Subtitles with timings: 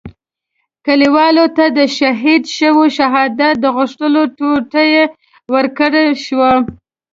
[0.85, 4.91] کلیوالو ته د شهید شوي شهادي د غوښو ټوټې
[5.53, 6.53] ورکړل شوې.